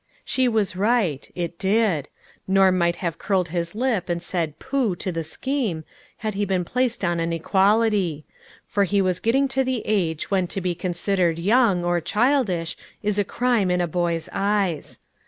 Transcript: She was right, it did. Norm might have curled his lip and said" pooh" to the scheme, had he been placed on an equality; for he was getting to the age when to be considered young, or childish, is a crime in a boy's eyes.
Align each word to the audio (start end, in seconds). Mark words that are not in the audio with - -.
She 0.25 0.47
was 0.47 0.75
right, 0.75 1.29
it 1.35 1.59
did. 1.59 2.07
Norm 2.47 2.75
might 2.75 2.95
have 3.05 3.19
curled 3.19 3.49
his 3.49 3.75
lip 3.75 4.09
and 4.09 4.19
said" 4.19 4.57
pooh" 4.59 4.95
to 4.95 5.11
the 5.11 5.23
scheme, 5.23 5.83
had 6.17 6.33
he 6.33 6.43
been 6.43 6.65
placed 6.65 7.05
on 7.05 7.19
an 7.19 7.31
equality; 7.31 8.25
for 8.65 8.83
he 8.85 8.99
was 8.99 9.19
getting 9.19 9.47
to 9.49 9.63
the 9.63 9.83
age 9.85 10.31
when 10.31 10.47
to 10.47 10.59
be 10.59 10.73
considered 10.73 11.37
young, 11.37 11.83
or 11.85 12.01
childish, 12.01 12.75
is 13.03 13.19
a 13.19 13.23
crime 13.23 13.69
in 13.69 13.79
a 13.79 13.87
boy's 13.87 14.27
eyes. 14.33 14.97